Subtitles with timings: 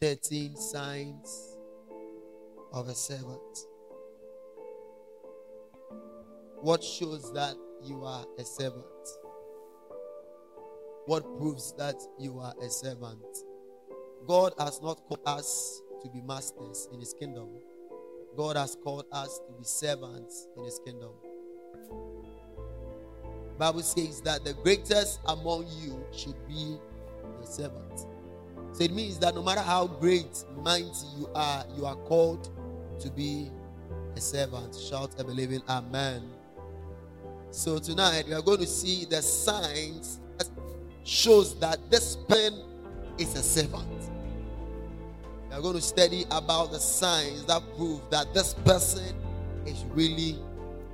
[0.00, 1.56] 13 signs
[2.72, 3.58] of a servant.
[6.60, 8.84] What shows that you are a servant?
[11.06, 13.24] What proves that you are a servant?
[14.28, 17.48] God has not called us to be masters in his kingdom.
[18.36, 21.10] God has called us to be servants in his kingdom.
[23.58, 26.78] Bible says that the greatest among you should be
[27.40, 28.06] your servant.
[28.78, 32.48] So it means that no matter how great, mighty you are, you are called
[33.00, 33.50] to be
[34.14, 34.76] a servant.
[34.76, 36.22] Shout a believing Amen.
[37.50, 40.48] So tonight we are going to see the signs that
[41.02, 42.52] shows that this pen
[43.18, 44.10] is a servant.
[45.50, 49.16] We are going to study about the signs that prove that this person
[49.66, 50.38] is really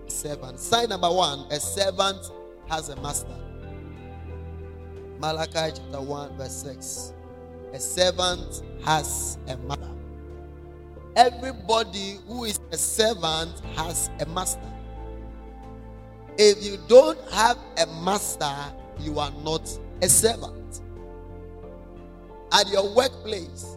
[0.06, 0.58] a servant.
[0.58, 2.30] Sign number one: a servant
[2.66, 3.36] has a master.
[5.18, 7.12] Malachi chapter 1, verse 6.
[7.74, 9.90] A servant has a master.
[11.16, 14.72] Everybody who is a servant has a master.
[16.38, 18.54] If you don't have a master,
[19.00, 19.68] you are not
[20.00, 20.82] a servant.
[22.52, 23.76] At your workplace,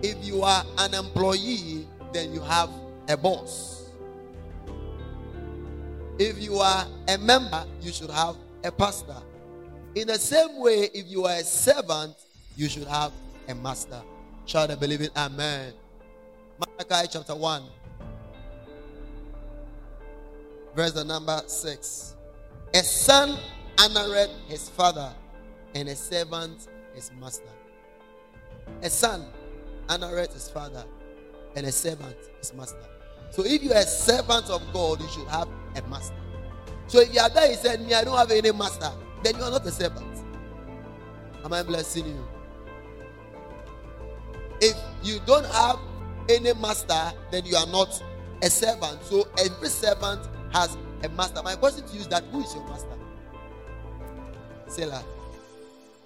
[0.00, 2.70] if you are an employee, then you have
[3.08, 3.90] a boss.
[6.20, 9.16] If you are a member, you should have a pastor.
[9.96, 12.14] In the same way, if you are a servant,
[12.58, 13.12] you should have
[13.48, 14.02] a master.
[14.44, 15.72] Shout believe believing Amen.
[16.58, 17.62] Malachi chapter 1
[20.74, 22.16] verse number 6.
[22.74, 23.38] A son
[23.78, 25.12] honored his father,
[25.74, 27.48] and a servant his master.
[28.82, 29.24] A son
[29.88, 30.84] honored his father,
[31.54, 32.84] and a servant his master.
[33.30, 36.16] So if you are a servant of God, you should have a master.
[36.88, 38.90] So if you are there, he said, Me, I don't have any master,
[39.22, 40.24] then you are not a servant.
[41.44, 42.37] Am I blessing you?
[44.60, 45.78] If you don't have
[46.28, 48.02] any master, then you are not
[48.42, 49.02] a servant.
[49.04, 51.42] So every servant has a master.
[51.42, 52.96] My question to you is that who is your master?
[54.66, 55.02] Sailor.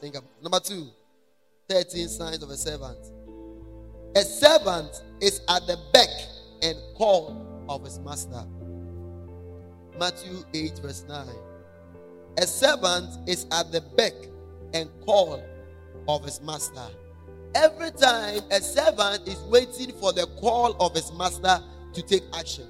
[0.00, 0.88] Think about number two.
[1.68, 2.98] 13 signs of a servant.
[4.16, 6.08] A servant is at the beck
[6.62, 8.44] and call of his master.
[9.98, 11.28] Matthew 8, verse 9.
[12.38, 14.12] A servant is at the beck
[14.74, 15.42] and call
[16.08, 16.86] of his master.
[17.54, 22.66] Every time a servant is waiting for the call of his master to take action.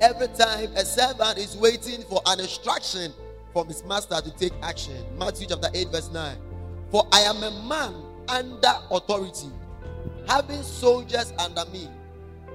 [0.00, 3.12] Every time a servant is waiting for an instruction
[3.52, 4.96] from his master to take action.
[5.18, 6.36] Matthew chapter 8, verse 9.
[6.90, 7.94] For I am a man
[8.28, 9.48] under authority,
[10.28, 11.88] having soldiers under me.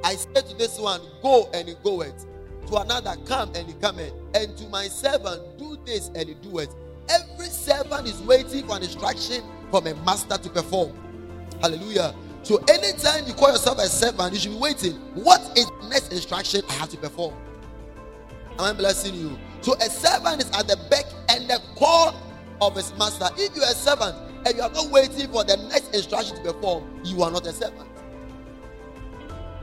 [0.06, 2.26] I say to this one, Go and he goeth.
[2.68, 4.14] To another, Come and he cometh.
[4.36, 6.74] And to my servant, Do this and he doeth.
[7.10, 10.94] Every servant is waiting for an instruction from a master to perform.
[11.62, 12.14] Hallelujah.
[12.44, 14.94] So anytime you call yourself a servant, you should be waiting.
[15.16, 17.34] What is the next instruction I have to perform?
[18.54, 19.38] Am I blessing you?
[19.62, 22.16] So a servant is at the beck and the call
[22.62, 23.28] of his master.
[23.38, 27.02] If you're a servant and you are not waiting for the next instruction to perform,
[27.04, 27.90] you are not a servant.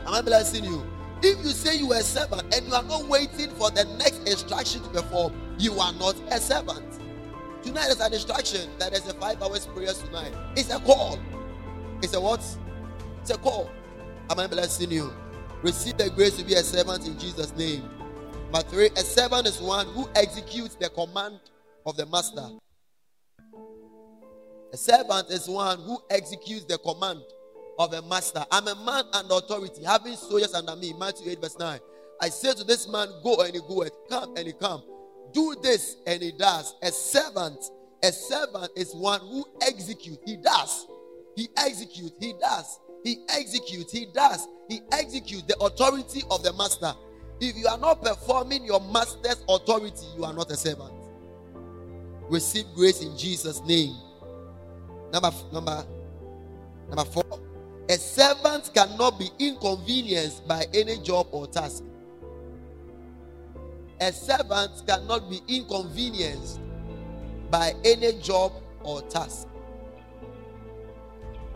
[0.07, 0.85] Am I blessing you?
[1.23, 4.29] If you say you are a servant and you are not waiting for the next
[4.29, 6.85] instruction to perform, you are not a servant.
[7.65, 10.35] Tonight is an instruction that is a five hours prayer tonight.
[10.55, 11.19] It's a call.
[12.03, 12.45] It's a what?
[13.23, 13.71] It's a call.
[14.29, 15.11] Am I blessing you?
[15.63, 17.89] Receive the grace to be a servant in Jesus' name.
[18.53, 21.41] Number three, a servant is one who executes the command
[21.87, 22.47] of the master.
[24.71, 27.23] A servant is one who executes the command
[27.79, 28.45] of a master.
[28.51, 30.93] I'm a man under authority, having soldiers under me.
[30.99, 31.81] Matthew 8, verse 9.
[32.21, 34.83] I say to this man, Go and he goeth, come and he come.
[35.35, 36.75] Do this and he does.
[36.83, 37.59] A servant,
[38.03, 40.19] a servant is one who executes.
[40.25, 40.87] He does.
[41.37, 42.15] He executes.
[42.19, 42.79] He does.
[43.05, 46.95] He executes, he does, he executes the authority of the master.
[47.39, 50.95] If you are not performing your master's authority, you are not a servant.
[52.31, 53.95] Receive grace in Jesus' name.
[55.13, 55.85] Number number
[56.89, 57.25] number four.
[57.91, 61.85] A servant cannot be inconvenienced by any job or task.
[64.05, 66.61] A servant cannot be inconvenienced
[67.51, 68.53] by any job
[68.83, 69.49] or task.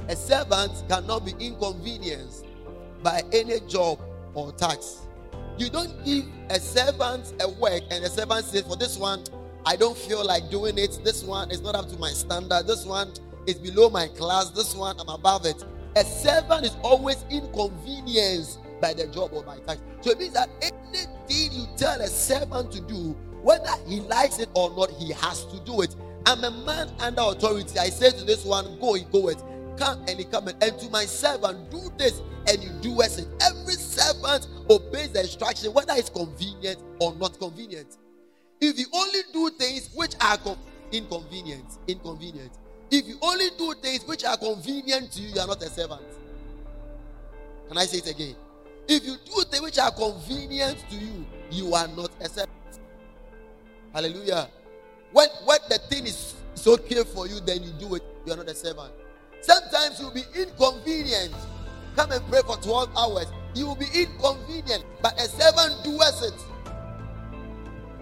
[0.08, 2.46] A servant cannot be inconvenienced
[3.02, 4.00] by any job
[4.32, 5.08] or tax.
[5.58, 9.24] You don't give a servant a work and the servant says, For this one,
[9.66, 11.00] I don't feel like doing it.
[11.04, 12.66] This one is not up to my standard.
[12.66, 13.12] This one
[13.46, 14.48] is below my class.
[14.52, 15.62] This one, I'm above it.
[15.96, 19.80] A servant is always inconvenienced by the job or by tax.
[20.00, 24.48] So it means that anything you tell a servant to do, whether he likes it
[24.54, 25.94] or not, he has to do it.
[26.26, 27.78] I'm a man under authority.
[27.78, 29.42] I say to this one, go, he go it
[29.78, 33.28] come and he come and, to my servant, do this, and you do as it.
[33.40, 37.96] Every servant obeys the instruction, whether it's convenient or not convenient.
[38.60, 40.58] If you only do things which are com-
[40.92, 42.52] inconvenient, inconvenient.
[42.90, 46.02] If you only do things which are convenient to you, you are not a servant.
[47.69, 48.34] Can I say it again?
[48.88, 52.81] If you do things which are convenient to you, you are not a servant.
[53.93, 54.49] Hallelujah.
[55.12, 58.02] When when the thing is, is okay for you, then you do it.
[58.25, 58.93] You are not a servant.
[59.40, 61.35] Sometimes you'll be inconvenient.
[61.96, 63.26] Come and pray for 12 hours.
[63.55, 66.35] You will be inconvenient, but a servant does it.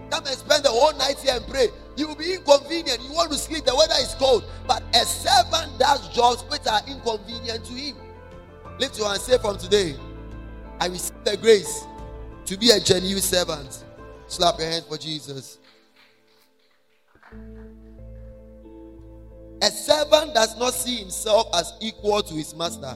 [0.09, 1.67] Come and spend the whole night here and pray.
[1.97, 3.01] You will be inconvenient.
[3.01, 3.65] You want to sleep.
[3.65, 4.45] The weather is cold.
[4.67, 7.97] But a servant does jobs which are inconvenient to him.
[8.79, 9.95] Lift your hand say from today,
[10.79, 11.85] I receive the grace
[12.45, 13.83] to be a genuine servant.
[14.27, 15.57] Slap your hands for Jesus.
[19.61, 22.95] A servant does not see himself as equal to his master.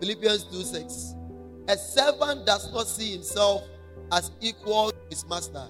[0.00, 1.14] Philippians 2 6.
[1.68, 3.64] A servant does not see himself
[4.12, 5.68] as equal to his master.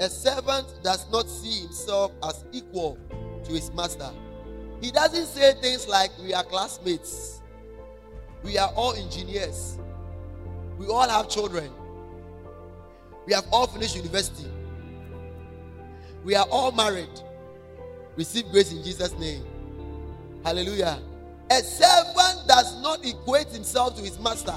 [0.00, 2.98] A servant does not see himself as equal
[3.44, 4.10] to his master.
[4.84, 7.40] He doesn't say things like, We are classmates,
[8.42, 9.78] we are all engineers,
[10.76, 11.70] we all have children.
[13.24, 14.46] We have all finished university.
[16.22, 17.08] We are all married.
[18.16, 19.42] Receive grace in Jesus' name.
[20.44, 21.00] Hallelujah.
[21.50, 24.54] A servant does not equate himself to his master.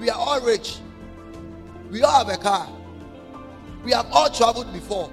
[0.00, 0.78] We are all rich.
[1.92, 2.68] We all have a car.
[3.84, 5.12] We have all traveled before.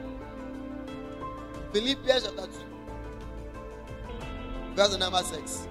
[1.72, 2.72] Philippians chapter 2,
[4.75, 5.67] verse number 6.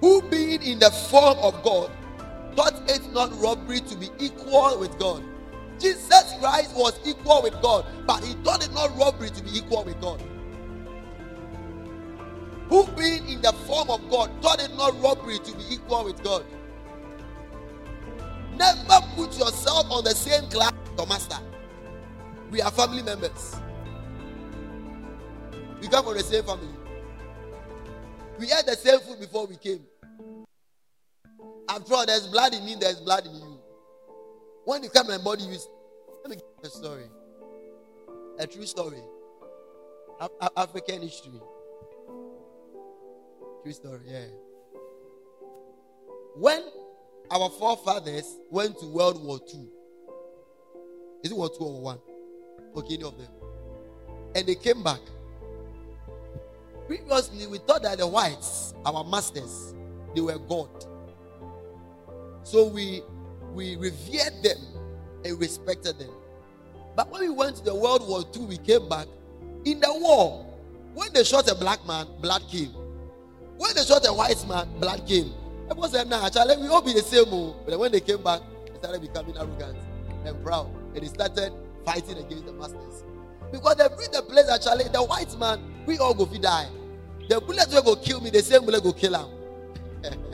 [0.00, 1.90] Who being in the form of God
[2.54, 5.22] thought it not robbery to be equal with God.
[5.78, 9.84] Jesus Christ was equal with God, but he thought it not robbery to be equal
[9.84, 10.20] with God.
[12.68, 16.22] Who being in the form of God thought it not robbery to be equal with
[16.22, 16.44] God.
[18.56, 21.38] Never put yourself on the same class with your master.
[22.50, 23.54] We are family members.
[25.80, 26.77] We come from the same family.
[28.38, 29.80] We ate the same food before we came.
[31.68, 33.58] After all, there's blood in me, there's blood in you.
[34.64, 35.58] When you come and body, you
[36.22, 37.04] let me give you a story.
[38.38, 39.00] A true story.
[40.56, 41.40] African history.
[43.62, 44.26] True story, yeah.
[46.36, 46.62] When
[47.30, 49.66] our forefathers went to World War II,
[51.24, 51.98] is it World War II or One?
[52.76, 53.28] Okay, any of them.
[54.34, 55.00] And they came back.
[56.88, 59.74] Previously, we thought that the whites, our masters,
[60.14, 60.70] they were God.
[62.44, 63.02] So we
[63.52, 64.56] we revered them
[65.22, 66.10] and respected them.
[66.96, 69.06] But when we went to the World War II, we came back.
[69.66, 70.46] In the war,
[70.94, 72.72] when they shot a black man, blood came.
[73.58, 75.30] When they shot a white man, blood came.
[75.70, 77.26] Everyone said, nah, actually, we all be the same.
[77.28, 77.54] Oh.
[77.66, 79.76] But when they came back, they started becoming arrogant
[80.24, 80.74] and proud.
[80.94, 81.52] And they started
[81.84, 83.04] fighting against the masters.
[83.52, 86.68] Because they bring the place actually, the white man, we all go fi die.
[87.28, 89.28] The bullet will go kill me, the same bullet go kill him.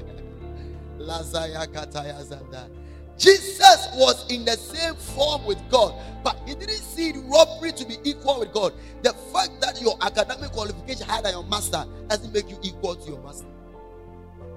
[3.18, 5.94] Jesus was in the same form with God,
[6.24, 8.72] but he didn't see robbery to be equal with God.
[9.02, 13.10] The fact that your academic qualification higher than your master doesn't make you equal to
[13.10, 13.46] your master.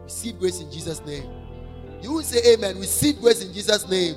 [0.04, 1.30] Receive grace in Jesus' name.
[2.02, 2.80] You will say amen.
[2.80, 4.16] Receive grace in Jesus' name.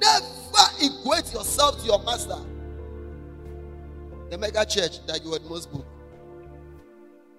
[0.00, 2.38] Never equate yourself to your master.
[4.30, 5.68] The mega church that you had most.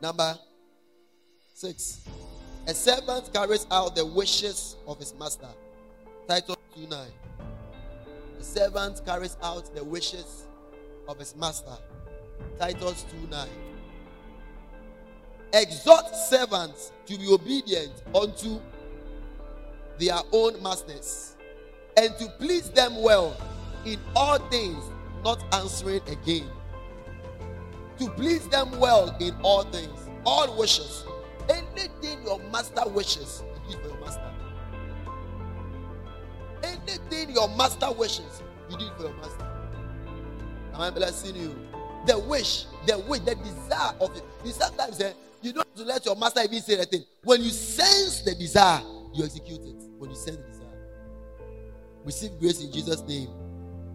[0.03, 0.37] Number
[1.53, 2.01] six.
[2.67, 5.47] A servant carries out the wishes of his master.
[6.27, 7.07] Titus 2 9.
[8.37, 10.43] A servant carries out the wishes
[11.07, 11.77] of his master.
[12.59, 13.47] Titus 2 9.
[15.53, 18.59] Exhort servants to be obedient unto
[19.99, 21.37] their own masters
[21.95, 23.37] and to please them well
[23.85, 24.83] in all things,
[25.23, 26.49] not answering again.
[27.99, 31.05] To please them well in all things, all wishes
[31.49, 34.31] Anything your master wishes, you do for your master.
[36.63, 39.45] Anything your master wishes, you do for your master.
[40.73, 41.55] Am I blessing you?
[42.05, 44.23] The wish, the wish, the desire of it.
[44.45, 47.03] You sometimes eh, you don't have to let your master even say anything.
[47.23, 48.81] When you sense the desire,
[49.13, 49.83] you execute it.
[49.97, 50.67] When you sense the desire,
[52.05, 53.29] receive grace in Jesus' name.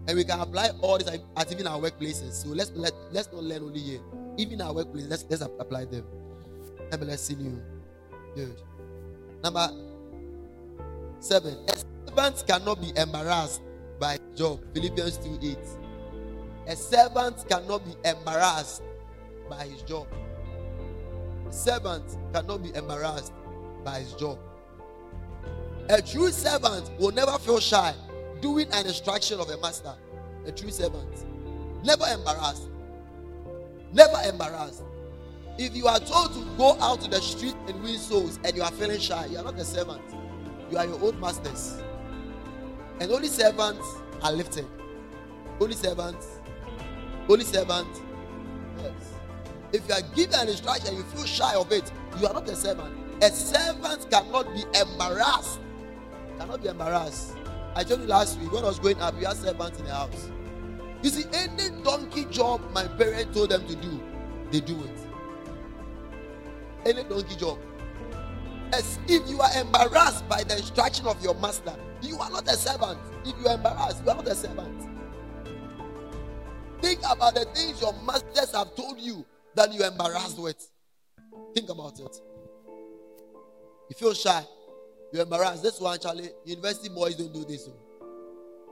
[0.09, 2.31] And we can apply all this at even our workplaces.
[2.31, 3.99] So let's let let's not learn only here.
[4.37, 6.03] Even our workplace, let's let's apply them.
[6.91, 7.61] I'm blessing you.
[8.33, 8.59] Good.
[9.43, 9.69] Number
[11.19, 11.57] seven.
[11.67, 11.77] A
[12.09, 13.61] servant cannot be embarrassed
[13.99, 14.61] by job.
[14.73, 15.57] Philippians 2 8.
[16.69, 18.81] A servant cannot be embarrassed
[19.47, 20.07] by his job.
[21.47, 23.31] A servant cannot be embarrassed
[23.85, 24.39] by his job.
[25.87, 27.93] A true servant will never feel shy
[28.41, 29.93] doing an instruction of a master.
[30.45, 31.25] A true servant.
[31.83, 32.69] Never embarrassed.
[33.93, 34.83] Never embarrassed.
[35.57, 38.63] If you are told to go out to the street and win souls and you
[38.63, 40.01] are feeling shy, you are not a servant.
[40.71, 41.81] You are your own masters.
[42.99, 43.85] And only servants
[44.21, 44.65] are lifted.
[45.59, 46.39] Only servants.
[47.27, 48.01] Only servants.
[48.77, 49.13] Yes.
[49.73, 52.47] If you are given an instruction, and you feel shy of it, you are not
[52.47, 52.95] a servant.
[53.21, 55.59] A servant cannot be embarrassed.
[56.37, 57.35] Cannot be embarrassed.
[57.79, 59.93] I told you last week when I was going up, we had servants in the
[59.93, 60.29] house.
[61.01, 64.03] You see, any donkey job my parents told them to do,
[64.51, 64.99] they do it.
[66.85, 67.57] Any donkey job.
[68.73, 72.57] As if you are embarrassed by the instruction of your master, you are not a
[72.57, 72.99] servant.
[73.23, 74.89] If you are embarrassed, you are not a servant.
[76.81, 80.69] Think about the things your masters have told you that you are embarrassed with.
[81.55, 82.21] Think about it.
[83.89, 84.43] You feel shy,
[85.11, 85.63] you're embarrassed.
[85.63, 87.67] This one, Charlie, university boys don't do this.
[87.67, 87.73] Oh.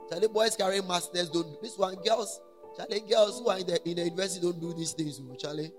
[0.08, 1.60] Charlie boys carrying masters don't.
[1.60, 2.40] This one, girls,
[2.76, 5.20] Charlie girls who are in the, in the university don't do these things.
[5.20, 5.72] Oh, Charlie,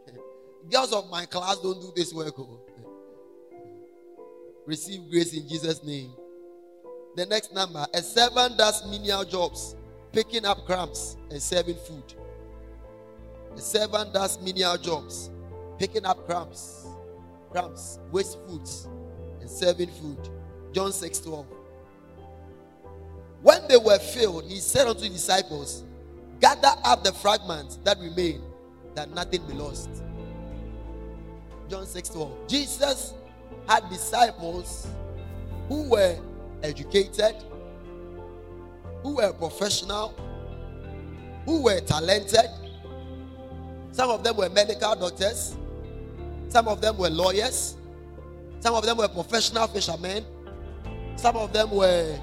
[0.69, 2.37] girls of my class don't do this work.
[2.37, 2.59] Oh.
[4.65, 6.11] Receive grace in Jesus' name.
[7.15, 9.75] The next number: a servant does menial jobs,
[10.11, 12.03] picking up crumbs and serving food.
[13.55, 15.31] A servant does menial jobs,
[15.79, 16.85] picking up crumbs,
[17.49, 18.87] crumbs, waste foods,
[19.41, 20.29] and serving food.
[20.73, 21.45] John 6 12.
[23.41, 25.83] When they were filled, he said unto the disciples,
[26.39, 28.41] Gather up the fragments that remain,
[28.95, 29.89] that nothing be lost.
[31.69, 32.47] John 6 12.
[32.47, 33.13] Jesus
[33.67, 34.87] had disciples
[35.67, 36.17] who were
[36.63, 37.35] educated,
[39.03, 40.13] who were professional,
[41.45, 42.49] who were talented.
[43.91, 45.55] Some of them were medical doctors,
[46.49, 47.75] some of them were lawyers,
[48.59, 50.25] some of them were professional fishermen,
[51.19, 52.17] some of them were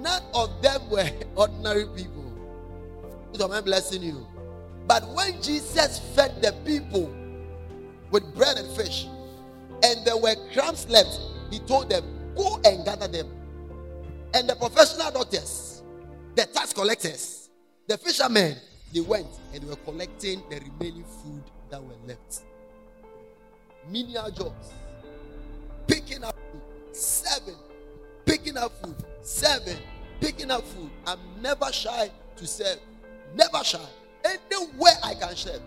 [0.00, 2.24] None of them were ordinary people.
[3.32, 4.26] So I'm blessing you.
[4.86, 7.12] But when Jesus fed the people
[8.10, 9.06] with bread and fish,
[9.82, 11.18] and there were crumbs left,
[11.50, 12.04] he told them,
[12.36, 13.26] Go and gather them.
[14.34, 15.82] And the professional doctors,
[16.36, 17.50] the tax collectors,
[17.88, 18.56] the fishermen,
[18.92, 22.42] they went and they were collecting the remaining food that were left.
[23.90, 24.72] Menial jobs,
[25.88, 27.54] picking up food, seven,
[28.24, 28.94] picking up food,
[29.28, 29.76] Seven,
[30.22, 30.90] picking up food.
[31.06, 32.78] I'm never shy to serve.
[33.34, 33.78] Never shy.
[34.24, 35.60] Anywhere I can serve.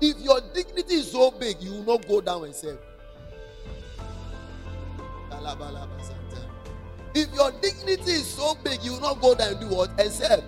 [0.00, 2.80] If your dignity is so big, you will not go down and serve.
[7.14, 9.90] If your dignity is so big, you will not go down and do what?
[10.00, 10.42] And serve.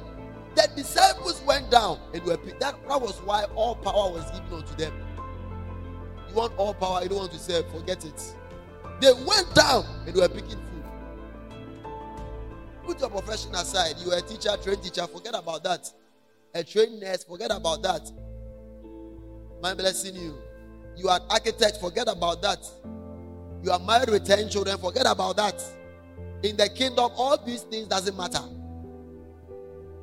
[0.57, 2.59] The disciples went down and were picked.
[2.59, 4.93] That, that was why all power was given unto them.
[6.29, 8.35] You want all power, you don't want to serve, forget it.
[9.03, 10.85] They went down and they were picking food.
[12.85, 13.97] Put your profession aside.
[13.99, 15.05] You are a teacher, trained teacher.
[15.09, 15.93] Forget about that.
[16.55, 17.25] A trained nurse.
[17.25, 18.09] Forget about that.
[19.61, 20.39] My blessing you.
[20.97, 21.79] You are an architect.
[21.81, 22.65] Forget about that.
[23.65, 24.79] You are married with 10 children.
[24.79, 25.61] Forget about that.
[26.45, 28.45] In the kingdom, all these things doesn't matter.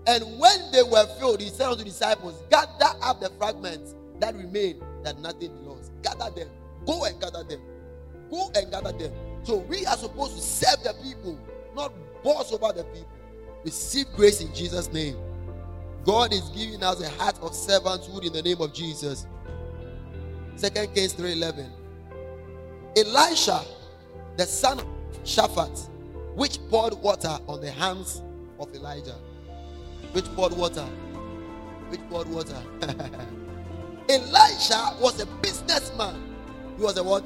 [0.08, 4.36] And when they were filled, he said unto the disciples, Gather up the fragments that
[4.36, 5.90] remain, that nothing belongs.
[6.04, 6.50] Gather them.
[6.86, 7.62] Go and gather them.
[8.32, 9.12] Go and gather them.
[9.44, 11.40] So we are supposed to serve the people,
[11.76, 11.94] not
[12.24, 13.10] boss over the people.
[13.64, 15.18] Receive grace in Jesus' name.
[16.06, 19.28] God is giving us a heart of servanthood in the name of Jesus.
[20.56, 21.70] Second Kings 3:11.
[22.96, 23.62] Elisha,
[24.38, 24.86] the son of
[25.24, 25.90] Shaphat,
[26.36, 28.22] which poured water on the hands
[28.60, 29.16] of Elijah.
[30.12, 30.86] Which poured water?
[31.90, 32.62] Which poured water?
[34.10, 36.36] Elisha was a businessman.
[36.78, 37.24] He was a what?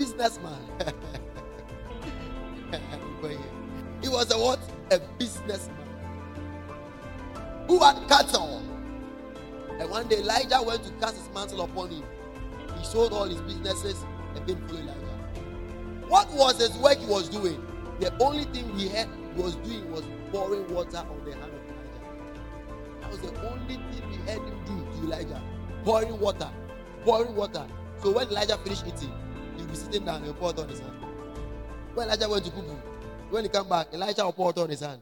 [0.00, 0.58] Businessman.
[4.00, 4.58] He was a what?
[4.90, 5.76] A businessman
[7.68, 8.62] who had cattle.
[9.78, 12.02] And one day Elijah went to cast his mantle upon him.
[12.78, 16.06] He sold all his businesses and then followed Elijah.
[16.08, 17.62] What was his work he was doing?
[18.00, 21.60] The only thing he had he was doing was pouring water on the hand of
[21.68, 22.00] Elijah.
[23.02, 25.42] That was the only thing we had him do to Elijah.
[25.84, 26.50] Pouring water.
[27.04, 27.66] Pouring water.
[28.02, 29.12] So when Elijah finished eating,
[29.70, 30.92] he sitting down and poured on his hand.
[31.94, 32.62] When Elijah went to poo
[33.30, 35.00] when he came back, Elijah will pour on his hand.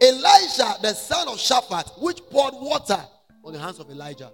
[0.00, 3.00] Elisha, the son of Shaphat, which poured water
[3.44, 4.30] on the hands of Elijah.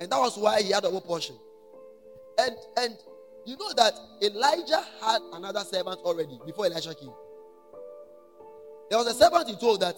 [0.00, 1.36] And that was why he had a double portion.
[2.38, 2.96] And and
[3.46, 7.12] you know that Elijah had another servant already before Elijah came.
[8.90, 9.96] There was a servant he told that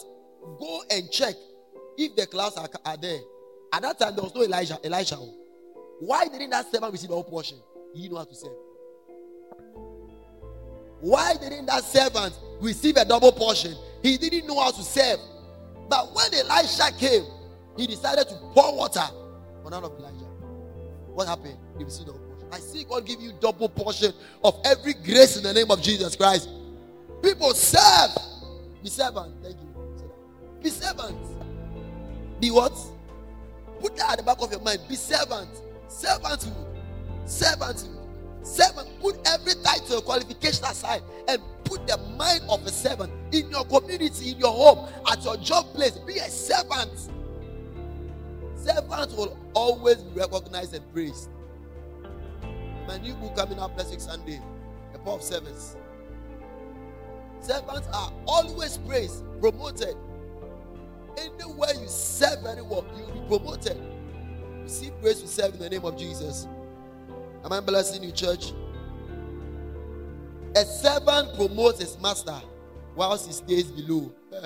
[0.60, 1.34] go and check
[1.98, 3.18] if the clouds are, are there.
[3.72, 4.78] At that time, there was no Elijah.
[4.84, 5.18] Elijah.
[6.04, 7.56] Why didn't that servant receive the whole portion?
[7.94, 8.52] He didn't know how to serve.
[11.00, 13.74] Why didn't that servant receive a double portion?
[14.02, 15.18] He didn't know how to serve.
[15.88, 17.24] But when Elisha came,
[17.78, 19.00] he decided to pour water
[19.64, 20.26] on none of Elijah.
[21.14, 21.56] What happened?
[21.78, 22.48] He received double portion.
[22.52, 26.16] I see God give you double portion of every grace in the name of Jesus
[26.16, 26.50] Christ.
[27.22, 28.10] People serve.
[28.82, 29.42] Be servant.
[29.42, 30.10] Thank you.
[30.62, 31.16] Be servant.
[32.40, 32.76] Be what?
[33.80, 34.80] Put that at the back of your mind.
[34.86, 35.48] Be servant.
[35.88, 36.66] Servanthood.
[37.24, 38.04] Servanthood.
[38.42, 38.88] Servant.
[39.00, 44.30] Put every title, qualification aside and put the mind of a servant in your community,
[44.30, 45.92] in your home, at your job place.
[45.98, 47.10] Be a servant.
[48.56, 51.28] Servants will always be recognized and praised.
[52.86, 54.40] My new book coming up next Sunday,
[54.94, 55.76] a of service.
[57.40, 59.96] Servants are always praised, promoted.
[61.18, 63.93] Anywhere you serve anyone, you'll be promoted.
[64.64, 66.48] Receive grace to serve in the name of Jesus.
[67.44, 68.52] Am I blessing you, church?
[70.56, 72.40] A servant promotes his master
[72.96, 74.10] whilst he stays below.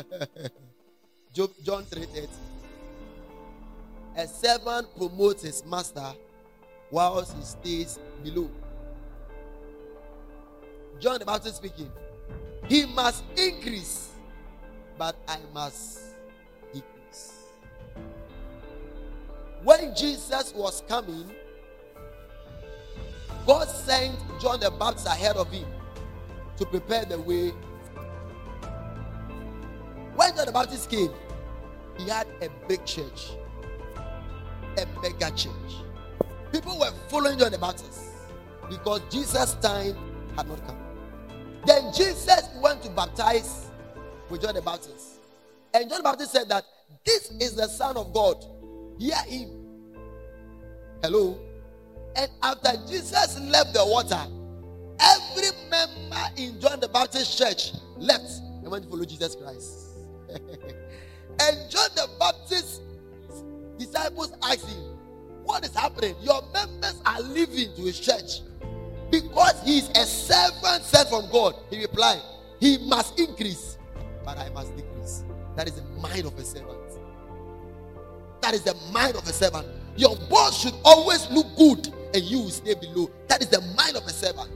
[1.33, 2.29] John 3:30.
[4.17, 6.13] A servant promotes his master
[6.91, 8.51] whilst he stays below.
[10.99, 11.93] John the Baptist speaking.
[12.67, 14.11] He must increase,
[14.99, 16.08] but I must
[19.63, 21.31] When Jesus was coming,
[23.47, 25.67] God sent John the Baptist ahead of him
[26.57, 27.51] to prepare the way.
[30.15, 31.11] When John the Baptist came,
[31.97, 33.31] he had a big church
[34.79, 35.53] a mega church.
[36.53, 38.01] People were following John the Baptist
[38.69, 39.97] because Jesus' time
[40.37, 40.79] had not come.
[41.67, 43.71] Then Jesus went to baptize
[44.31, 45.21] with John the Baptist.
[45.75, 46.65] And John the Baptist said that
[47.05, 48.45] this is the Son of God.
[48.99, 49.51] Hear him.
[51.03, 51.39] Hello.
[52.17, 54.21] And after Jesus left the water,
[55.01, 58.29] every member in John the Baptist church left
[58.63, 59.91] and went to follow Jesus Christ.
[60.29, 62.83] and John the Baptist
[63.79, 64.99] disciples asked him,
[65.45, 66.17] What is happening?
[66.21, 68.41] Your members are leaving to his church
[69.11, 71.55] because he is a servant sent from God.
[71.71, 72.21] He replied,
[72.59, 73.79] He must increase,
[74.25, 75.25] but I must decrease.
[75.57, 76.78] That is the mind of a servant.
[78.49, 79.67] That is the mind of a servant.
[79.95, 83.11] Your boss should always look good and you will stay below.
[83.27, 84.49] That is the mind of a servant.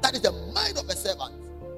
[0.00, 1.34] That is the mind of a servant.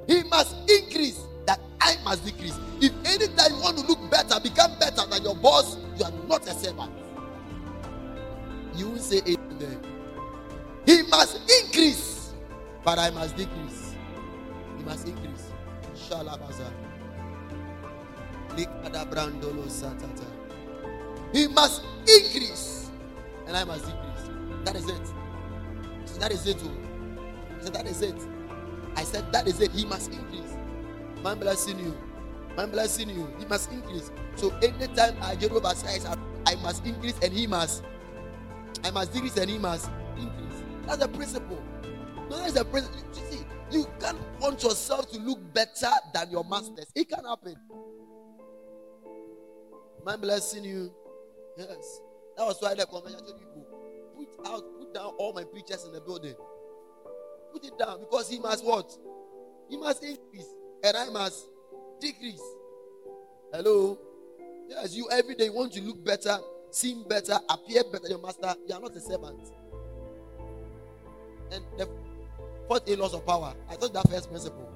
[0.06, 2.56] He must increase that I must decrease.
[2.80, 6.46] If anytime you want to look better, become better than your boss, you are not
[6.46, 6.92] a servant.
[8.76, 9.80] You will say amen.
[10.86, 12.32] He must increase,
[12.84, 13.96] but I must decrease.
[14.78, 15.50] He must increase.
[15.96, 16.70] Shalabaza.
[21.32, 22.90] He must increase,
[23.46, 24.30] and I must decrease.
[24.64, 25.06] That is it.
[26.04, 26.56] So that is it.
[26.60, 26.64] Oh.
[26.64, 26.78] Too.
[27.60, 28.14] I said, that is it.
[28.96, 29.70] I said, that is it.
[29.72, 30.56] He must increase.
[31.24, 31.96] I'm blessing you.
[32.58, 33.28] I'm blessing you.
[33.38, 34.10] He must increase.
[34.36, 36.06] So anytime I Jehovah says
[36.46, 37.82] I must increase and he must,
[38.84, 40.62] I must decrease and he must increase.
[40.86, 41.62] That's the principle.
[42.28, 43.00] No, that's the principle.
[43.14, 46.86] You see, you can't want yourself to look better than your masters.
[46.94, 47.54] It can happen.
[50.06, 50.92] I'm blessing you.
[51.56, 52.00] Yes.
[52.36, 53.66] That was why the convention people
[54.16, 56.34] put out, put down all my pictures in the building.
[57.52, 58.90] Put it down because he must what?
[59.68, 60.48] He must increase
[60.82, 61.46] and I must
[62.00, 62.42] decrease.
[63.52, 63.98] Hello?
[64.68, 66.38] Yes, you every day want to look better,
[66.70, 68.54] seem better, appear better your master.
[68.66, 69.50] You are not a servant.
[71.52, 71.88] And the
[72.66, 73.54] fourth a loss of power.
[73.68, 74.68] I thought that first principle.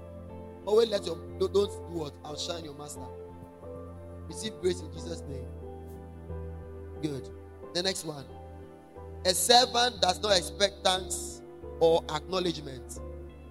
[0.66, 2.12] Always let your don't, don't do what?
[2.24, 3.00] Outshine your master.
[4.28, 5.46] Receive grace in Jesus' name.
[7.02, 7.28] Good.
[7.74, 8.24] The next one.
[9.24, 11.42] A servant does not expect thanks
[11.80, 13.00] or acknowledgement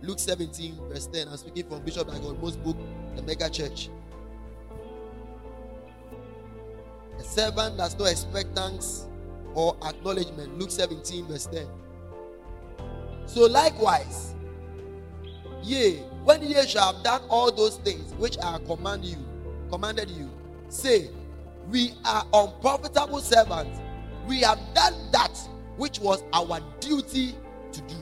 [0.06, 1.28] Luke 17, verse 10.
[1.28, 2.08] I'm speaking from Bishop
[2.42, 2.78] most book,
[3.16, 3.90] The Mega Church.
[7.18, 9.08] A servant does not expect thanks
[9.56, 10.60] or acknowledgement.
[10.60, 11.68] Luke 17, verse 10.
[13.26, 14.36] So likewise,
[15.64, 19.18] yea, when ye shall have done all those things which I command you,
[19.72, 20.30] commanded you,
[20.70, 21.10] say,
[21.70, 23.80] We are unprofitable servants.
[24.28, 25.38] We have done that
[25.78, 27.36] which was our duty
[27.72, 27.96] to do.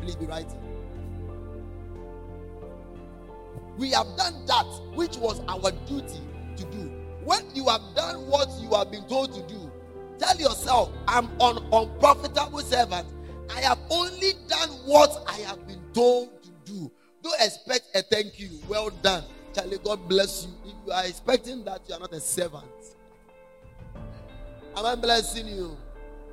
[0.00, 0.58] Please be writing.
[3.78, 6.20] We have done that which was our duty
[6.56, 6.90] to do.
[7.24, 9.70] When you have done what you have been told to do,
[10.18, 13.06] tell yourself, I'm an unprofitable servant.
[13.54, 16.90] I have only done what I have been told to do.
[17.22, 18.50] Don't expect a thank you.
[18.68, 19.24] Well done.
[19.54, 20.70] Charlie, God bless you.
[20.70, 22.64] If you are expecting that, you are not a servant.
[24.76, 25.76] Am I blessing you?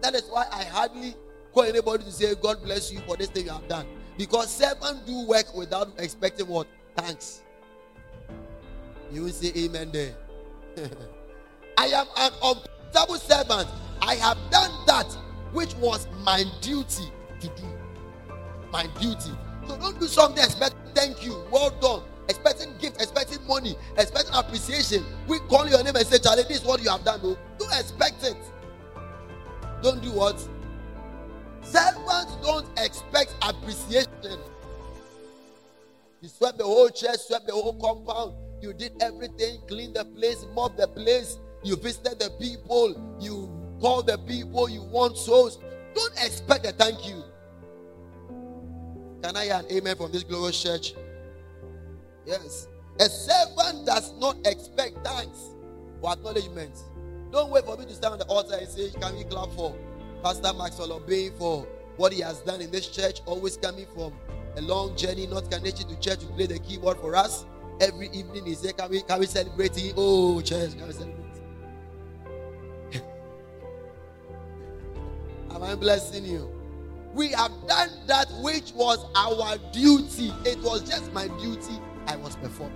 [0.02, 1.16] That is why I hardly
[1.54, 3.86] call anybody to say, God bless you for this thing you have done.
[4.18, 6.68] Because servants do work without expecting what?
[6.96, 7.42] Thanks.
[9.12, 10.16] You will say amen there.
[11.78, 13.68] I am an unprofitable servant.
[14.02, 15.12] I have done that
[15.52, 17.64] which was my duty to do.
[18.72, 19.32] My duty.
[19.68, 25.04] So don't do something expect thank you, well done, expecting gift, expecting money, expecting appreciation.
[25.28, 27.22] We call your name and say, Charlie, this is what you have done.
[27.22, 28.38] No, don't expect it.
[29.82, 30.40] Don't do what?
[31.64, 34.40] Servants don't expect appreciation.
[36.22, 38.36] You swept the whole church, swept the whole compound.
[38.62, 41.40] You did everything, cleaned the place, mopped the place.
[41.64, 43.18] You visited the people.
[43.20, 43.50] You
[43.82, 44.70] called the people.
[44.70, 45.60] You want souls.
[45.96, 47.24] Don't expect a thank you.
[49.24, 50.94] Can I hear an amen from this glorious church?
[52.30, 52.68] Yes.
[53.00, 55.40] A servant does not expect thanks
[56.02, 56.76] or acknowledgement.
[57.32, 59.76] Don't wait for me to stand on the altar and say, Can we clap for
[60.24, 61.66] Pastor Maxwell obeying for
[61.98, 63.22] what he has done in this church?
[63.26, 64.14] Always coming from
[64.58, 67.46] a long journey, not connected to church to play the keyboard for us.
[67.82, 69.96] Every evening he said, Can we can we celebrate him?
[69.98, 71.16] Oh, church, can we celebrate?
[75.52, 76.48] Am I blessing you?
[77.16, 80.32] We have done that which was our duty.
[80.46, 81.80] It was just my duty
[82.10, 82.76] I was performing.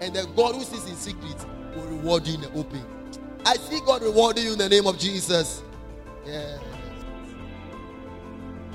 [0.00, 1.36] And the God who sees in secret
[1.76, 2.84] will reward you in the open.
[3.44, 5.62] I see God rewarding you in the name of Jesus.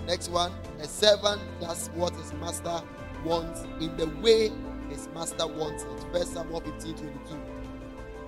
[0.08, 0.54] Next one.
[0.80, 2.82] A servant does what his master
[3.26, 4.50] wants in the way
[4.89, 6.06] his master wants it.
[6.13, 7.38] First Samuel 15 22.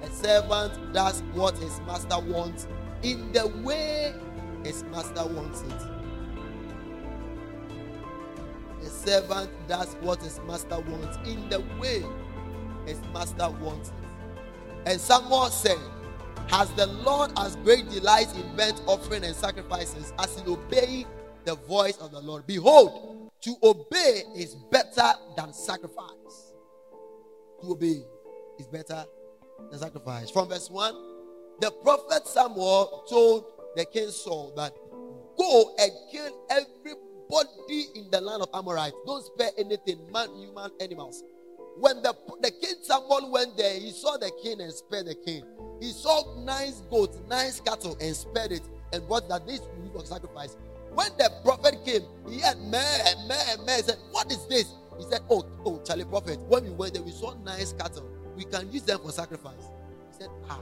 [0.04, 2.68] A servant does what his master wants
[3.04, 4.14] in the way
[4.66, 5.93] his master wants it.
[9.06, 12.04] Servant does what his master wants in the way
[12.86, 13.96] his master wants it.
[14.86, 15.78] And Samuel said,
[16.48, 21.06] Has the Lord as great delight in burnt offering and sacrifices as in obeying
[21.46, 22.46] the voice of the Lord?
[22.48, 26.54] Behold, to obey is better than sacrifice.
[27.62, 28.04] To obey
[28.60, 29.06] is better
[29.70, 30.30] than sacrifice.
[30.30, 30.94] From verse 1,
[31.62, 34.74] the prophet Samuel told the king Saul that
[35.38, 36.44] go and kill
[37.32, 38.96] everybody in the land of Amorites.
[39.06, 41.24] Don't spare anything, man, human, animals.
[41.78, 45.44] When the, the king Samuel went there, he saw the king and spared the king.
[45.80, 49.62] He saw nice goats, nice cattle, and spared it and brought that this
[49.94, 50.56] was sacrifice.
[50.94, 53.78] When the prophet came, he had man, man, man.
[53.78, 54.72] He said, What is this?
[54.98, 58.08] He said, Oh, oh, Charlie Prophet, when we went there, we saw nice cattle.
[58.36, 59.72] We can use them for sacrifice.
[60.12, 60.60] He said, Ah,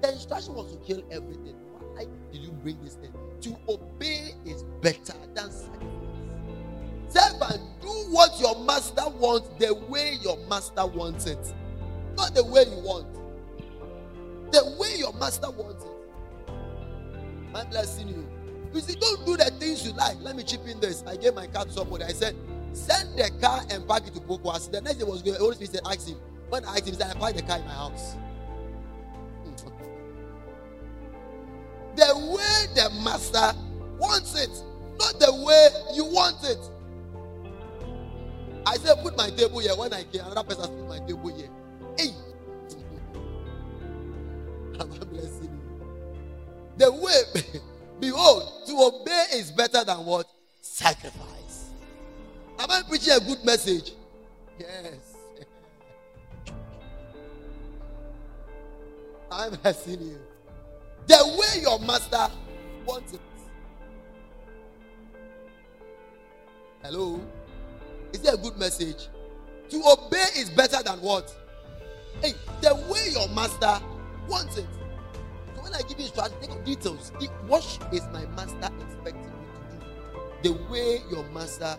[0.00, 1.56] the instruction was to kill everything.
[1.94, 3.12] Why did you bring this thing?
[3.42, 5.88] To obey is better than sacrifice.
[7.08, 11.52] Servant, do what your master wants the way your master wants it,
[12.16, 13.06] not the way you want.
[14.52, 15.90] The way your master wants it.
[17.54, 18.26] I'm blessing you.
[18.72, 20.16] You see, don't do the things you like.
[20.20, 21.02] Let me chip in this.
[21.06, 22.04] I gave my car to somebody.
[22.04, 22.36] I said,
[22.72, 24.70] send the car and park it to Pokuase.
[24.70, 25.36] The next day was going.
[25.38, 26.16] Holy Spirit said, ask him.
[26.48, 28.14] When I asked him, he said, I parked the car in my house.
[31.96, 33.52] The way the master
[33.98, 34.50] wants it,
[34.98, 36.58] not the way you want it.
[38.64, 39.74] I said, put my table here.
[39.76, 41.48] When I came, another person put my table here.
[41.98, 42.10] Hey,
[44.80, 45.60] I'm blessing you.
[46.78, 47.22] The way,
[48.00, 50.26] behold, to obey is better than what?
[50.60, 51.70] Sacrifice.
[52.58, 53.92] Am I preaching a good message?
[54.58, 55.16] Yes.
[59.30, 60.31] I'm blessing you
[61.06, 62.28] the way your master
[62.86, 63.20] wants it.
[66.82, 67.20] Hello?
[68.12, 69.08] Is there a good message?
[69.70, 71.34] To obey is better than what?
[72.20, 73.80] Hey, the way your master
[74.28, 74.66] wants it.
[75.54, 77.12] So when I give you instructions, think details.
[77.46, 79.76] What is my master expecting me to
[80.42, 80.54] do?
[80.54, 81.78] The way your master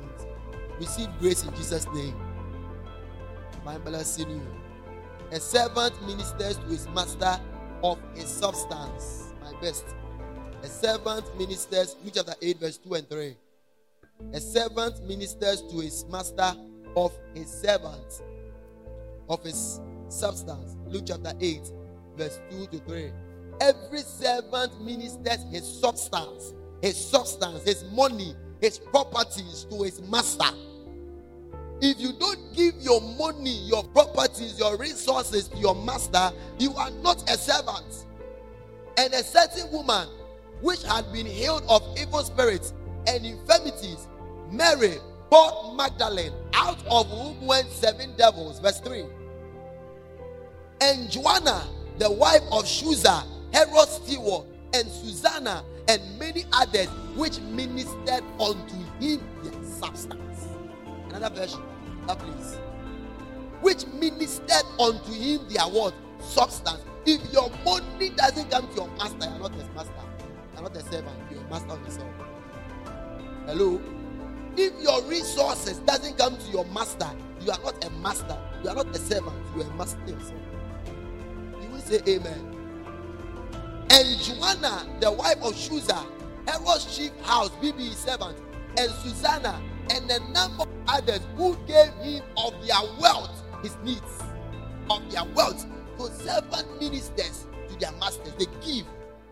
[0.00, 0.36] wants it.
[0.78, 2.14] Receive grace in Jesus' name.
[3.64, 4.42] My blessing you.
[5.32, 7.40] A servant ministers to his master
[7.84, 9.34] of his substance.
[9.42, 9.84] My best.
[10.62, 13.36] A servant ministers, Luke chapter 8, verse 2 and 3.
[14.32, 16.54] A servant ministers to his master
[16.96, 18.22] of his servant,
[19.28, 20.76] of his substance.
[20.86, 21.60] Luke chapter 8,
[22.16, 23.12] verse 2 to 3.
[23.60, 30.56] Every servant ministers his substance, his substance, his money, his properties to his master.
[31.86, 36.90] If you don't give your money, your properties, your resources to your master, you are
[36.90, 38.06] not a servant.
[38.96, 40.08] And a certain woman
[40.62, 42.72] which had been healed of evil spirits
[43.06, 44.08] and infirmities,
[44.50, 44.94] Mary,
[45.28, 48.60] called Magdalene, out of whom went seven devils.
[48.60, 49.04] Verse 3.
[50.80, 51.66] And Joanna,
[51.98, 59.20] the wife of Chuza, Herod's steward, and Susanna, and many others, which ministered unto him
[59.42, 60.48] their substance.
[61.10, 61.60] Another version,
[62.06, 62.58] that please.
[63.60, 65.94] Which ministered unto him their what?
[66.20, 66.84] Substance.
[67.06, 69.92] If your money doesn't come to your master, you're not his master.
[70.54, 71.16] You're not a servant.
[71.30, 72.08] You're a master of yourself.
[73.46, 73.80] Hello?
[74.56, 78.38] If your resources doesn't come to your master, you are not a master.
[78.62, 79.36] You are not a servant.
[79.54, 80.40] You are a master yourself.
[81.62, 82.54] You will say amen.
[83.90, 86.06] And Joanna, the wife of Chuza,
[86.48, 88.38] Herod's chief house, BB servant,
[88.78, 94.22] and Susanna, and a number of others who gave him of their wealth, his needs,
[94.90, 95.66] of their wealth.
[95.98, 98.34] So servant ministers to their masters.
[98.38, 98.86] They give,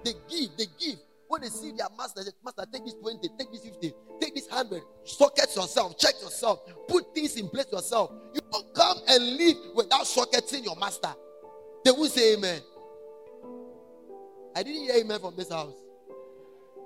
[0.04, 0.98] they give, they give.
[1.28, 4.34] When they see their master, they say, Master, take this 20, take this 50, take
[4.34, 8.12] this 100, socket yourself, check yourself, put things in place yourself.
[8.34, 11.14] You don't come and leave without socketing your master.
[11.86, 12.60] They will say amen.
[14.54, 15.72] I didn't hear amen from this house.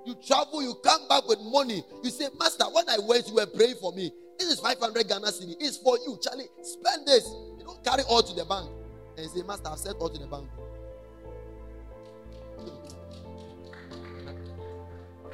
[0.07, 1.83] You travel, you come back with money.
[2.01, 4.09] You say, Master, when I went, you were praying for me.
[4.39, 5.57] This is 500 Ghana cedi.
[5.59, 6.47] It's for you, Charlie.
[6.61, 7.27] Spend this.
[7.59, 8.69] You don't carry all to the bank.
[9.17, 10.47] And say, Master, I've sent all to the bank.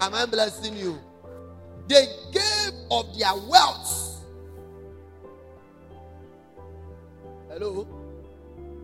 [0.02, 0.98] Am I blessing you?
[1.88, 4.26] They gave of their wealth.
[7.48, 7.88] Hello?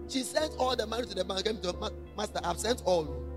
[0.08, 1.46] She sent all the money to the bank.
[1.46, 1.74] Came to
[2.16, 3.29] Master, I've sent all.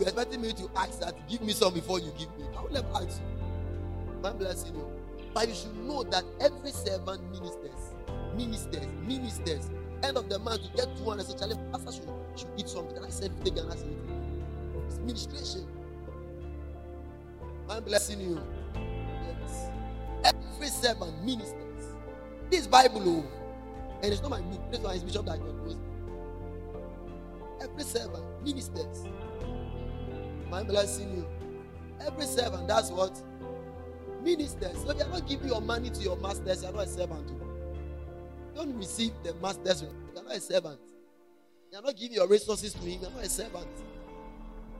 [0.00, 2.46] You expecting me to ask that give me some before you give me.
[2.56, 4.24] I will never ask you.
[4.24, 4.86] I'm blessing you.
[5.34, 7.92] But you should know that every servant ministers,
[8.34, 9.70] ministers, ministers.
[10.02, 11.26] End of the month, you get 200.
[11.26, 12.96] Say, Charlie, pastor should, should eat something.
[12.96, 13.94] And I said, take I said,
[14.86, 15.66] it's ministration.
[17.68, 18.40] I'm blessing you.
[19.42, 19.68] Yes.
[20.24, 21.94] Every servant ministers.
[22.50, 23.24] This Bible, oh,
[24.02, 24.72] and it's not my book.
[24.72, 25.76] This one is Bishop that God knows.
[27.60, 29.04] Every servant ministers.
[30.52, 31.26] I'm blessing you.
[32.06, 33.20] Every servant, that's what
[34.22, 34.82] ministers.
[34.82, 37.32] So if you're not giving your money to your masters, you're not a servant.
[38.54, 39.82] Don't receive the master's.
[39.82, 40.80] You're not a servant.
[41.72, 43.00] You're not giving your resources to him.
[43.02, 43.68] You're not a servant.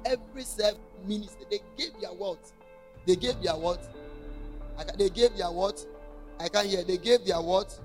[0.04, 2.38] Every servant minister, they gave their what?
[3.06, 3.86] They gave their what?
[4.98, 5.84] They gave their what?
[6.38, 6.82] I can't hear.
[6.82, 7.78] They gave their what?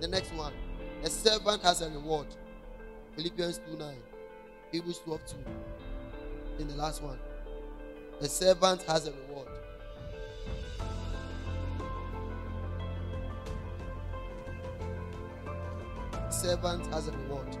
[0.00, 0.52] The next one.
[1.04, 2.26] A servant has a reward.
[3.16, 3.94] Philippians 2 9.
[4.72, 5.36] Hebrews 12 2.
[6.62, 7.18] In the last one.
[8.20, 9.48] The servant has a reward.
[16.30, 17.56] servant has a reward.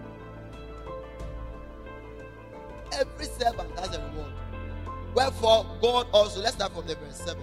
[2.92, 4.32] Every servant has a reward.
[5.16, 7.42] Wherefore, God also, let's start from the verse 7.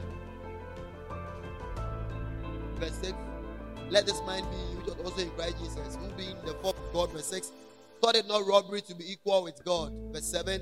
[2.76, 3.14] Verse 6.
[3.90, 7.12] Let this mind be which also in Christ Jesus, who being the form of God,
[7.12, 7.52] verse 6,
[8.02, 10.62] thought it not robbery to be equal with God, verse 7,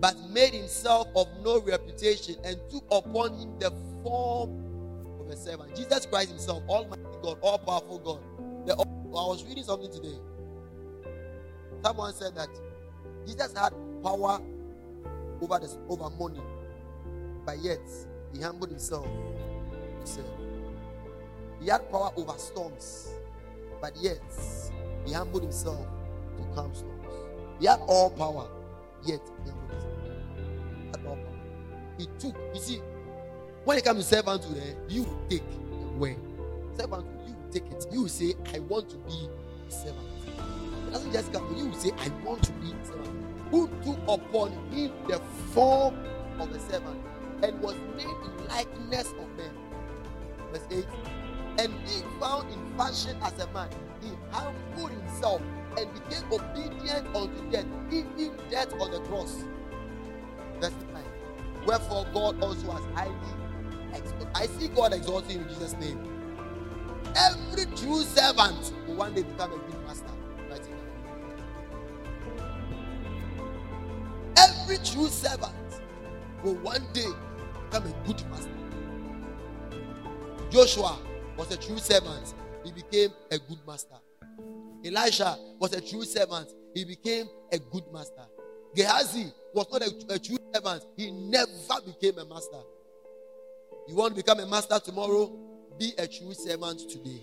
[0.00, 3.70] but made himself of no reputation and took upon him the
[4.02, 4.50] form
[5.20, 5.74] of a servant.
[5.76, 10.18] Jesus Christ himself, Almighty God, all powerful God, the oh, I was reading something today.
[11.84, 12.48] Someone said that
[13.26, 14.40] Jesus had power
[15.40, 16.40] over the, over money,
[17.44, 17.80] but yet
[18.34, 19.06] he humbled himself
[21.60, 23.14] He had power over storms,
[23.80, 24.20] but yet
[25.06, 25.86] he humbled himself
[26.36, 27.14] to calm storms.
[27.60, 28.48] He had all power,
[29.06, 29.83] yet he humbled himself.
[31.98, 32.80] He took, you see,
[33.64, 35.42] when it comes to servanthood, eh, you take
[35.96, 36.16] away.
[36.78, 37.86] you take it.
[37.92, 39.28] You say, I want to be
[39.68, 40.08] a servant.
[40.88, 41.54] It doesn't just come.
[41.56, 43.24] You say, I want to be a servant.
[43.50, 45.20] Who took upon him the
[45.52, 45.96] form
[46.40, 47.00] of a servant
[47.42, 49.50] and was made in likeness of men.
[50.52, 50.86] Verse 8.
[51.58, 53.68] And being found in fashion as a man,
[54.02, 55.40] he humbled himself
[55.78, 59.44] and became obedient unto death, even death on the cross.
[60.60, 61.02] Verse 9.
[61.66, 63.14] Wherefore God also has highly
[63.94, 64.28] exalted.
[64.34, 65.98] I see God exalting in Jesus' name.
[67.16, 70.10] Every true servant will one day become a good master.
[70.50, 70.68] Right
[74.36, 75.54] Every true servant
[76.42, 77.06] will one day
[77.70, 78.50] become a good master.
[80.50, 80.98] Joshua
[81.36, 82.34] was a true servant.
[82.64, 83.96] He became a good master.
[84.84, 86.52] Elisha was a true servant.
[86.74, 88.26] He became a good master.
[88.74, 90.84] Gehazi was not a, a true servant.
[90.96, 91.46] He never
[91.86, 92.60] became a master.
[93.88, 95.32] You want to become a master tomorrow?
[95.78, 97.22] Be a true servant today.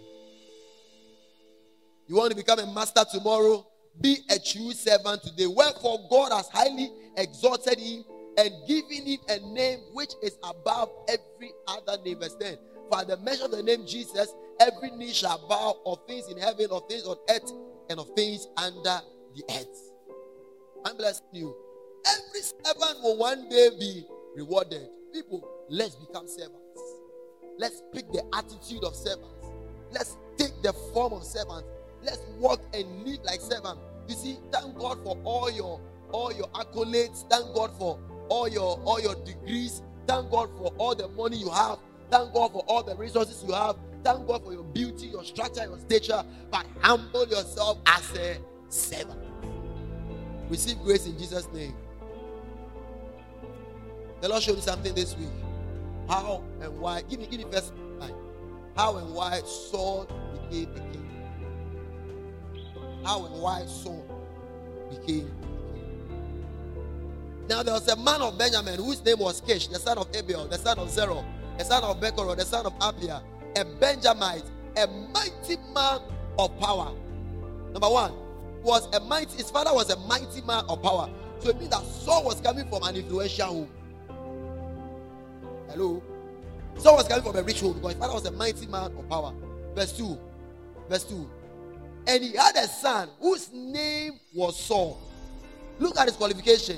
[2.07, 3.65] You want to become a master tomorrow?
[3.99, 5.47] Be a true servant today.
[5.47, 8.03] Wherefore, God has highly exalted him
[8.37, 12.19] and giving him a name which is above every other name.
[12.19, 12.57] Verse 10.
[12.89, 16.67] For the mention of the name Jesus, every knee shall bow of things in heaven,
[16.71, 17.51] of things on earth,
[17.89, 18.99] and of things under
[19.35, 19.91] the earth.
[20.85, 21.55] I'm blessing you.
[22.05, 24.87] Every servant will one day be rewarded.
[25.13, 26.57] People, let's become servants.
[27.57, 29.45] Let's pick the attitude of servants.
[29.91, 31.67] Let's take the form of servants.
[32.03, 33.81] Let's walk and live like servants.
[34.07, 35.79] You see, thank God for all your
[36.11, 37.29] all your accolades.
[37.29, 39.81] Thank God for all your all your degrees.
[40.07, 41.77] Thank God for all the money you have.
[42.09, 43.77] Thank God for all the resources you have.
[44.03, 46.23] Thank God for your beauty, your structure, your stature.
[46.49, 48.37] But humble yourself as a
[48.69, 49.19] servant.
[50.49, 51.73] Receive grace in Jesus' name.
[54.21, 55.29] The Lord showed you something this week.
[56.07, 57.01] How and why?
[57.01, 58.13] Give me, give me first line.
[58.75, 61.09] How and why Saul became a king.
[63.03, 64.05] How and why Saul
[64.89, 65.35] became a king.
[67.49, 70.47] Now there was a man of Benjamin whose name was Kish, the son of Abiel,
[70.47, 71.25] the son of Zeror,
[71.57, 73.23] the son of Bechorath, the son of Aphiah,
[73.57, 74.43] a Benjamite,
[74.77, 75.99] a mighty man
[76.37, 76.93] of power.
[77.73, 78.13] Number one,
[78.63, 81.09] was a mighty, his father was a mighty man of power.
[81.39, 83.69] So it means that Saul was coming from an influential home.
[85.71, 86.03] Hello?
[86.77, 89.09] Saul was coming from a rich home because his father was a mighty man of
[89.09, 89.33] power.
[89.73, 90.17] Verse 2.
[90.89, 91.29] Verse 2.
[92.07, 94.99] And he had a son whose name was Saul.
[95.79, 96.77] Look at his qualification.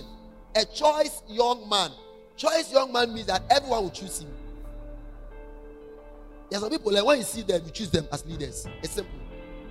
[0.55, 1.91] A choice young man.
[2.35, 4.29] Choice young man means that everyone will choose him.
[6.49, 8.67] There's some people like when you see them, you choose them as leaders.
[8.83, 9.19] It's simple.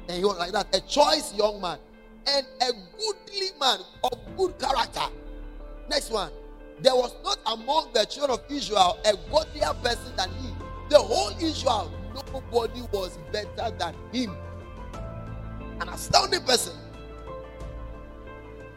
[0.08, 0.74] And you're like that.
[0.74, 1.78] A choice young man
[2.26, 5.02] and a goodly man of good character.
[5.88, 6.32] Next one.
[6.80, 10.50] There was not among the children of Israel a godlier person than he.
[10.88, 14.37] The whole Israel, nobody was better than him.
[15.80, 16.74] An astounding person.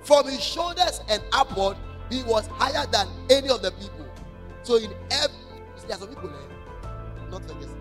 [0.03, 1.77] From his shoulders and upward,
[2.09, 4.05] he was higher than any of the people.
[4.63, 5.35] So in every,
[5.87, 6.87] there some people, eh?
[7.29, 7.71] not like this.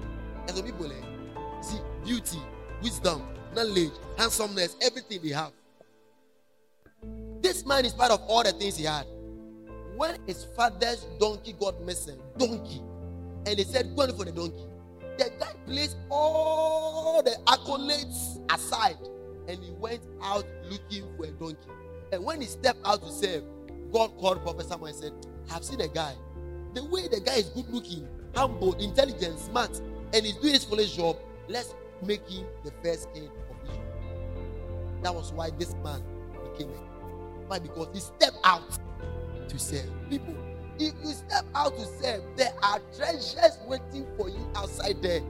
[0.46, 1.60] Some people, eh?
[1.62, 2.38] See, beauty,
[2.82, 3.22] wisdom,
[3.54, 5.52] knowledge, handsomeness, everything they have.
[7.40, 9.06] This man is part of all the things he had.
[9.96, 12.82] When his father's donkey got missing, donkey,
[13.46, 14.64] and they said, Go for the donkey.
[15.18, 18.96] The guy placed all the accolades aside
[19.46, 21.68] and he went out looking for a donkey.
[22.12, 23.44] And when he stepped out to serve,
[23.92, 25.12] God called Prophet Samuel and said,
[25.52, 26.14] I've seen a guy.
[26.74, 29.80] The way the guy is good looking, humble, intelligent, smart,
[30.12, 31.16] and he's doing his foolish job,
[31.48, 33.84] let's make him the first king of Israel.
[35.02, 36.02] That was why this man
[36.42, 36.88] became a king.
[37.46, 37.58] Why?
[37.60, 38.78] Because he stepped out
[39.48, 40.34] to serve people.
[40.78, 45.20] If you step out to serve, there are treasures waiting for you outside there.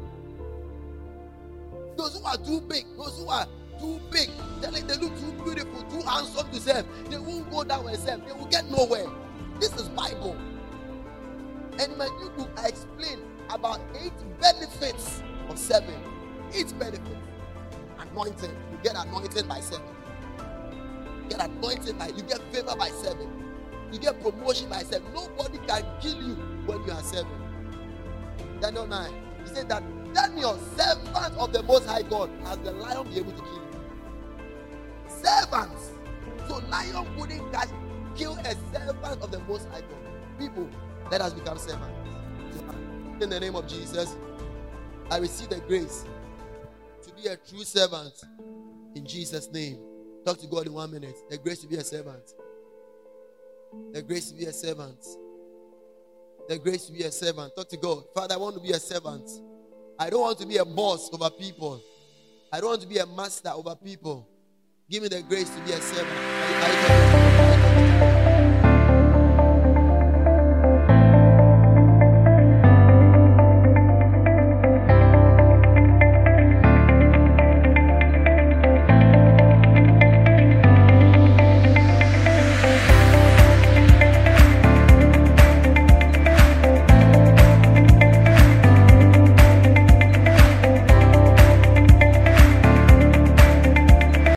[1.97, 3.47] Those who are too big, those who are
[3.79, 6.87] too big, they like they look too beautiful, too handsome to serve.
[7.11, 8.27] They won't go down and serve.
[8.27, 9.07] They will get nowhere.
[9.61, 10.37] This is Bible.
[11.79, 13.19] And in my new book, I explain
[13.51, 16.03] about eight benefits of serving.
[16.53, 17.09] Eight benefits.
[17.99, 18.51] Anointed.
[18.73, 19.87] You get anointed by serving.
[21.25, 23.44] You get anointed by you get favor by serving.
[23.95, 25.15] You get promotion by serving.
[25.15, 26.35] Nobody can kill you
[26.67, 27.31] when you are serving.
[28.61, 29.13] Daniel 9.
[29.43, 33.31] He said that Daniel, servant of the most high God, has the lion be able
[33.31, 33.81] to kill you.
[35.07, 35.93] Servants.
[36.49, 37.69] So lion couldn't catch,
[38.17, 40.41] kill a servant of the most high God.
[40.41, 40.69] People,
[41.13, 41.95] let us become servants.
[43.21, 44.17] In the name of Jesus,
[45.09, 46.05] I receive the grace
[47.05, 48.25] to be a true servant
[48.97, 49.79] in Jesus' name.
[50.27, 51.15] Talk to God in one minute.
[51.31, 52.35] The grace to be a servant.
[53.93, 54.99] The grace to be a servant.
[56.49, 57.55] The grace to be a servant.
[57.57, 58.05] Talk to God.
[58.15, 59.29] Father, I want to be a servant.
[59.99, 61.81] I don't want to be a boss over people.
[62.53, 64.29] I don't want to be a master over people.
[64.91, 67.54] Give me the grace to be a servant.